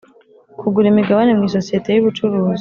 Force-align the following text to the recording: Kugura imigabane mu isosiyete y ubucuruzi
Kugura 0.59 0.87
imigabane 0.89 1.31
mu 1.37 1.43
isosiyete 1.49 1.89
y 1.91 1.99
ubucuruzi 2.01 2.49